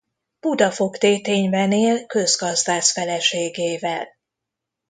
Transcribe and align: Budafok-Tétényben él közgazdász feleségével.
Budafok-Tétényben 0.39 1.71
él 1.71 2.05
közgazdász 2.05 2.91
feleségével. 2.91 4.07